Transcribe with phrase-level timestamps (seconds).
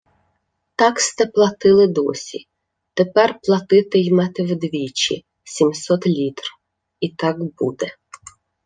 [0.75, 2.47] —Так сте платили досі
[2.93, 6.43] Тепер платити-ймете вдвічі— сімсот літр.
[6.99, 7.87] І так буде.